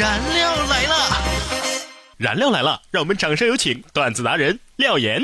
[0.00, 0.94] 燃料来了，
[2.16, 5.20] 燃料来了，让我们掌声有请段子达人廖岩。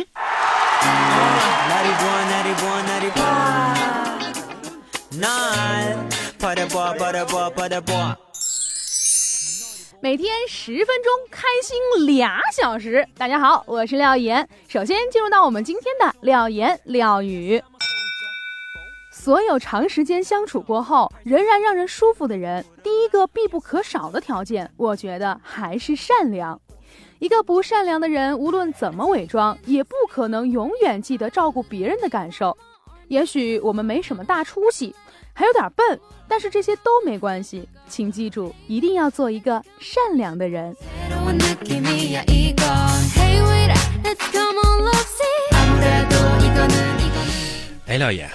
[10.03, 13.09] 每天十分钟，开心俩小时。
[13.17, 14.47] 大家好，我是廖岩。
[14.69, 17.63] 首先进入到我们今天的廖岩廖语。
[19.19, 26.61] 所有长时间相处过后仍然让人舒服的人，第一个必不可少的条件，我觉得还是善良。
[27.19, 32.57] 一个不善良的人，无论怎么伪装，也不可能永远记得照顾别人的感受。
[33.09, 34.95] 也许我们没什么大出息，
[35.33, 37.67] 还有点笨，但是这些都没关系。
[37.89, 40.77] 请记住，一定要做一个善良的人。
[47.87, 48.31] 哎，廖爷。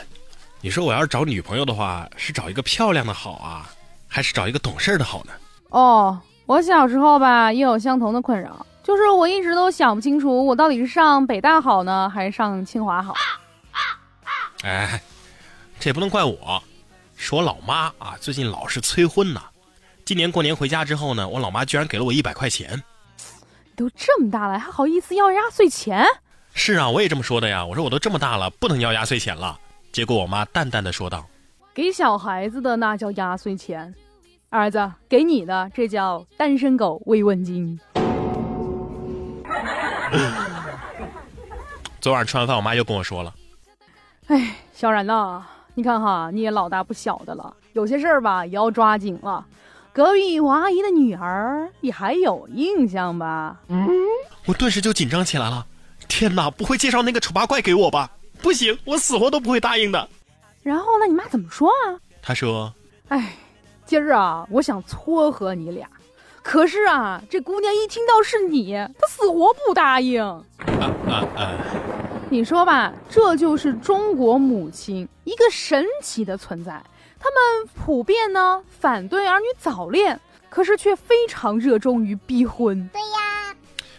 [0.64, 3.68] 你说我要是找女朋友的话，是找一个漂亮的好啊，
[4.08, 5.32] 还是找一个懂事的好呢？
[5.70, 13.16] 哦，我小时候吧也有相同的困扰，就是我一直都想不清楚，我到底是上北大好呢，还是上清华好？
[14.62, 15.02] 哎，
[15.80, 16.62] 这也不能怪我，
[17.16, 19.42] 是我老妈啊，最近老是催婚呢。
[20.06, 22.84] 今年过年回家之后呢，我老妈居然给了我一百块钱。
[23.76, 26.06] 都这么大了，还好意思要压岁钱？
[26.54, 27.66] 是啊，我也这么说的呀。
[27.66, 29.58] 我说我都这么大了，不能要压岁钱了。
[29.92, 31.26] 结果我妈淡淡的说道
[31.76, 33.94] ：“给小孩子的那叫压岁钱，
[34.50, 37.78] 儿子给你的这叫单身狗慰问金。
[42.00, 43.34] ”昨晚吃完饭，我妈又跟我说了
[44.28, 45.44] ：“哎，小然呐，
[45.76, 49.46] 你看哈，你也老大不小的了，有些事儿吧也要抓紧了。
[49.92, 53.90] 隔壁王阿姨的女儿，你还有印象吧？”嗯，
[54.46, 55.68] 我顿时就紧张起来了。
[56.08, 58.10] 天哪，不会介绍那个丑八怪给我吧？
[58.42, 60.10] 不行，我死活都不会答应的。
[60.64, 61.08] 然后呢？
[61.08, 61.98] 你妈怎么说啊？
[62.22, 62.74] 她说
[63.10, 63.34] ：“哎，
[63.86, 65.88] 今儿啊，我想撮合你俩，
[66.44, 70.44] 可是啊，这姑娘一听到是你，她死活不答应。”啊
[71.08, 71.54] 啊啊！
[72.30, 76.82] 你说吧，这就是中国母亲一个神奇的存在。
[77.20, 80.20] 他们普遍呢反对儿女早恋，
[80.50, 82.90] 可是却非常热衷于逼婚。
[82.94, 83.56] 对呀。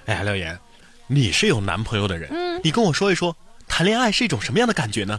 [0.06, 0.58] 哎呀，廖岩，
[1.06, 3.36] 你是有男朋友的人，嗯，你跟我说一说。
[3.74, 5.18] 谈恋爱是一种什么样的感觉呢？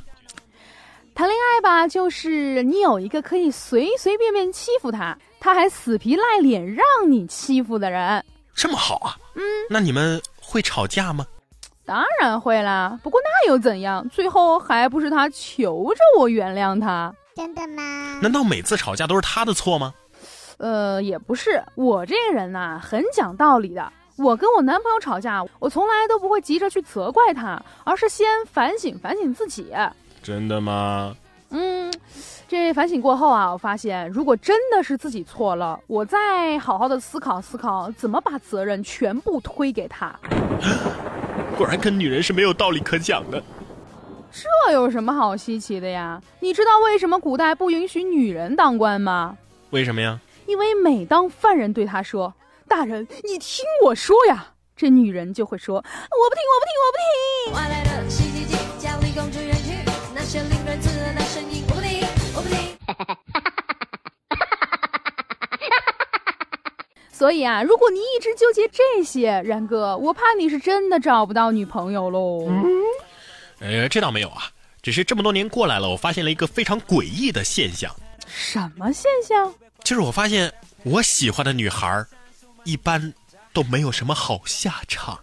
[1.16, 9.18] 谈恋爱吧，就是你有一个可以随随便便欺负他，他还死皮赖脸让你欺负的人，这么好啊？
[9.34, 11.26] 嗯，那你们会吵架吗？
[11.84, 14.08] 当然会啦，不过那又怎样？
[14.10, 17.12] 最后还不是他求着我原谅他？
[17.36, 18.20] 真的吗？
[18.22, 19.92] 难道每次吵架都是他的错吗？
[20.58, 23.92] 呃，也不是，我这个人呐，很讲道理的。
[24.16, 29.74] 我跟我男朋友吵架，我从来都不会急着去责怪他，而是先反省反省自己。
[30.22, 31.16] 真的吗？
[31.50, 31.92] 嗯，
[32.48, 40.16] 这反省过后啊，我发现如果真的是自己错了，我再好好的思考思考，怎么把责任全部推给他。
[41.58, 43.42] 果然跟女人是没有道理可讲的。
[44.32, 46.22] 这有什么好稀奇的呀？
[46.40, 49.38] 你知道为什么古代不允许女人当官吗？
[49.72, 50.20] 为什么呀？
[50.46, 52.32] 因为每当犯人对他说。
[52.76, 54.48] 大人，你听我说呀！
[54.76, 55.86] 这女人就会说：“我不
[56.34, 57.06] 听，我不听，我不听。”
[67.14, 72.50] 所以啊，如果你一直纠结这些，然哥，我怕你是真的找不到女朋友喽。
[73.60, 74.50] 呃，这倒没有啊，
[74.82, 77.96] 只是这么多年过来了，我发现了一个非常诡异的现象。
[78.26, 79.54] 什么现象？
[79.84, 80.52] 就是我发现
[80.82, 82.08] 我喜欢的女孩儿。
[82.64, 83.14] 一般
[83.54, 85.20] 都没有什么好下场。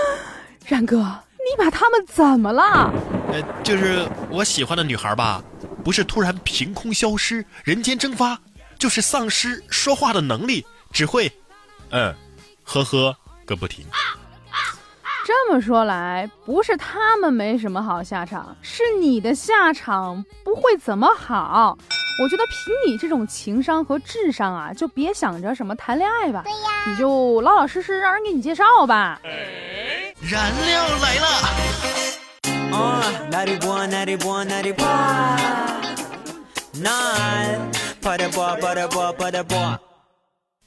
[0.66, 2.92] 然哥，你把他们怎么了？
[3.32, 5.42] 呃，就是我喜欢的女孩吧，
[5.84, 8.38] 不是突然凭空消失、人间蒸发，
[8.78, 11.30] 就是丧失说话的能力，只会，
[11.90, 12.14] 嗯，
[12.62, 13.84] 呵呵个不停。
[15.26, 21.78] 这么说来，不是他们没什么好下场，是你的下场不会怎么好。
[22.22, 26.42] 我觉得凭你这种情商和智商啊，就别想着什么谈恋爱吧。
[26.44, 29.20] 对呀，你就老老实实让人给你介绍吧。
[30.22, 31.26] 燃料来了！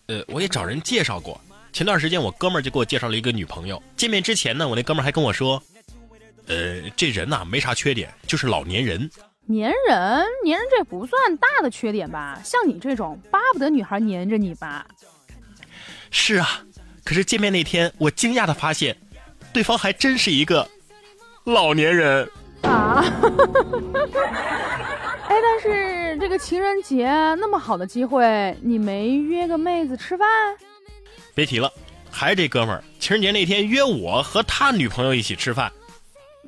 [0.08, 1.40] 呃，我也找人介绍过。
[1.72, 3.82] 前段时间我哥们儿就给我介绍了一个女朋友。
[3.96, 5.64] 见面之前呢，我那哥们儿还跟我说，
[6.48, 9.10] 呃，这人呐没啥缺点，就是老年人。
[9.48, 12.40] 粘人，粘人这不算大的缺点吧？
[12.44, 14.86] 像你这种巴不得女孩粘着你吧？
[16.12, 16.62] 是啊，
[17.04, 18.96] 可是见面那天，我惊讶的发现，
[19.54, 20.68] 对方还真是一个
[21.46, 22.30] 老年人
[22.64, 23.04] 啊！
[25.30, 30.28] 哎，但是这个情人节那么好的机会，你没约个妹子吃饭？
[31.34, 31.72] 别提了，
[32.10, 35.72] 还是这哥们儿，情人节那天约我和他女朋友一起吃饭。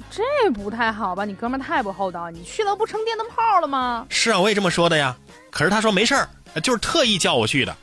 [0.10, 1.26] 这不太好吧？
[1.26, 4.06] 你哥们儿太不厚道，你去了不成电灯泡了吗？
[4.10, 5.16] 是啊，我也这么说的呀。
[5.52, 6.30] 可是他说没事儿，
[6.64, 7.76] 就是特意叫我去的。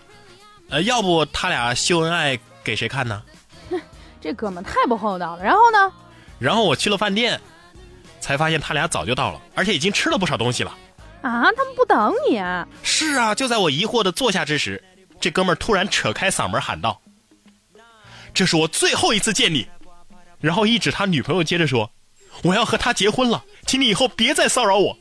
[0.70, 3.22] 呃，要不他俩秀恩爱给谁看呢？
[4.20, 5.44] 这哥们太不厚道了。
[5.44, 5.92] 然后呢？
[6.38, 7.40] 然后我去了饭店，
[8.20, 10.76] 才发现他俩早就到了，而且已经吃了不少东西了。
[11.22, 12.66] 啊，他们不等你啊？
[12.82, 14.82] 是啊，就在我疑惑的坐下之时，
[15.20, 17.00] 这哥们儿突然扯开嗓门喊道
[18.34, 19.66] ：“这是我最后一次见你。”
[20.40, 21.90] 然后一指他女朋友，接着说。
[22.42, 24.96] 我要和他结婚了，请你以后别再骚扰我。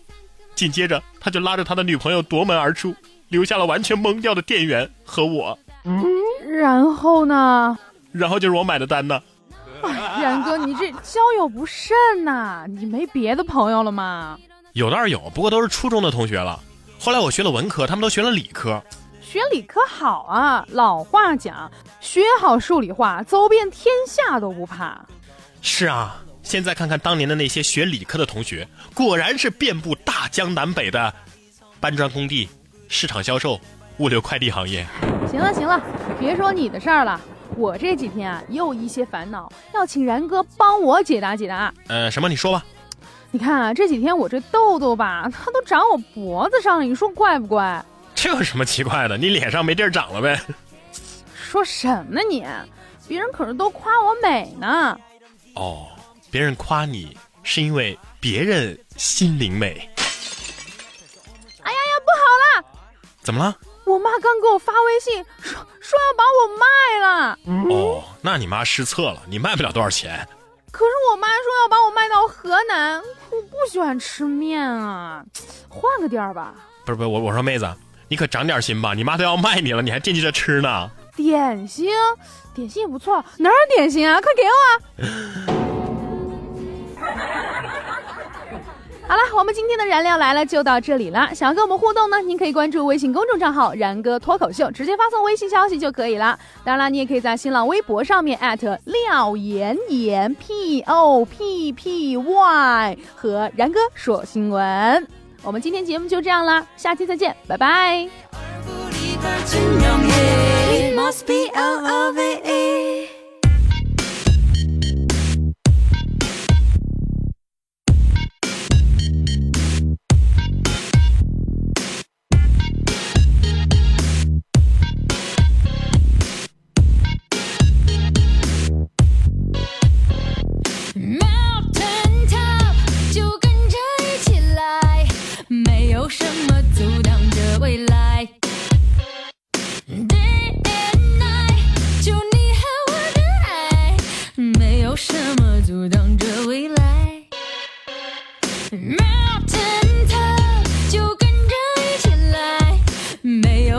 [0.56, 2.96] 紧接着，他就拉着他的女朋友夺门而出，
[3.28, 5.58] 留下了完全懵掉的店员和我。
[5.84, 6.04] 嗯
[6.48, 7.78] 然后呢？
[8.12, 9.22] 然后就是我买的单呢。
[9.84, 12.66] 然哥，你这交友不慎呐！
[12.68, 14.40] 你没别的朋友了吗？
[14.74, 16.60] 有倒是有，不过都是初中的同学了。
[17.00, 18.82] 后来我学了文科，他们都学了理科。
[19.22, 20.66] 学理科好啊！
[20.70, 25.06] 老话讲，学好数理化，走遍天下都不怕。
[25.62, 26.22] 是啊。
[26.46, 31.12] 现在看看当年的那些学理科的同学，果然是遍布大江南北的
[31.80, 32.48] 搬砖工地、
[32.88, 33.60] 市场销售、
[33.98, 34.86] 物流快递行业。
[35.30, 35.82] 行了行了，
[36.20, 37.20] 别说你的事儿了，
[37.58, 41.74] 我这几天啊也有一些烦恼，要请然哥帮我解答解答。
[41.88, 42.30] 呃，什么？
[42.30, 42.64] 你说吧。
[43.32, 47.84] 你看啊，这几天我这痘痘吧，它都长我脖子上了，你说怪不怪？
[48.14, 49.18] 这有什么奇怪的？
[49.18, 50.40] 你脸上没地儿长了呗？
[51.34, 52.46] 说什么呢你？
[53.08, 54.96] 别人可是都夸我美呢。
[55.56, 55.88] 哦。
[56.36, 59.90] 别人夸你是因为别人心灵美。
[61.62, 62.66] 哎呀呀，不好了！
[63.22, 63.58] 怎么了？
[63.86, 66.66] 我妈刚给我发微信说说要把我卖
[67.00, 67.40] 了。
[67.74, 70.28] 哦，那你妈失策了，你卖不了多少钱。
[70.72, 73.02] 可是我妈说要把我卖到河南，
[73.32, 75.24] 我不喜欢吃面啊，
[75.70, 76.54] 换个地儿吧。
[76.86, 77.74] 不是不是，我我说妹子，
[78.10, 80.92] 你可长点心吧，你妈都要卖你了，你还惦记着吃呢。
[81.16, 81.90] 点心，
[82.54, 84.20] 点心也不错，哪有点心啊？
[84.20, 85.56] 快给我！
[89.08, 91.30] 好了，我们今天的燃料来了就到这里了。
[91.32, 96.38] 想要跟我们互动呢，您可以关注微信公众账号“然哥脱口秀”，直接发送微信消息就可以了。
[96.64, 98.40] 当然了，你也可以在新浪微博上面
[98.86, 105.08] 廖岩岩 P O P P Y 和然哥说新闻。
[105.44, 108.10] 我们今天节目就这样啦，下期再见，拜拜。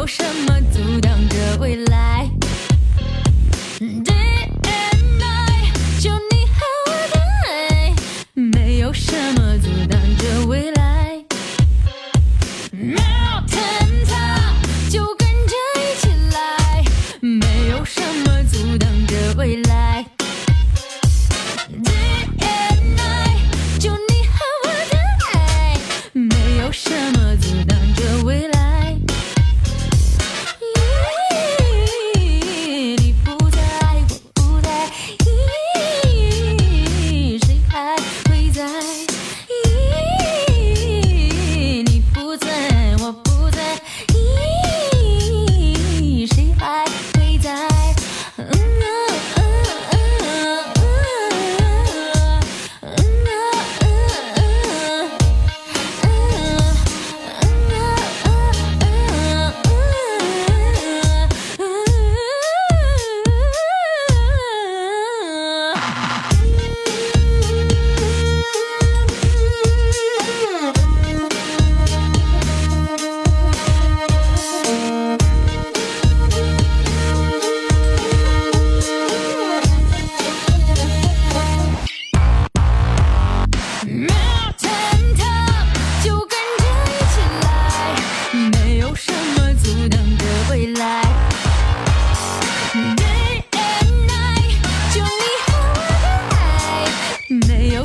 [0.06, 2.30] 有什么阻挡着未来？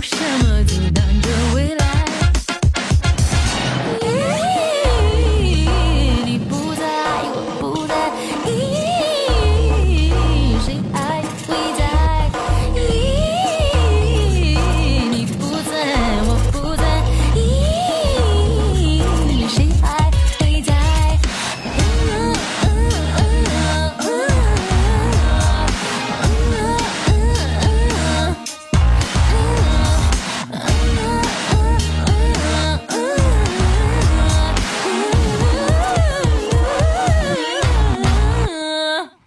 [0.02, 1.91] 什么阻挡着未来